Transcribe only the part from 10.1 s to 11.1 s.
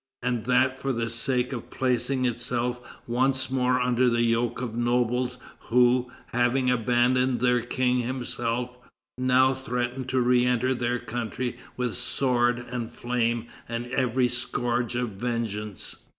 re enter their